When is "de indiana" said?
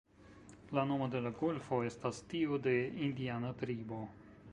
2.69-3.53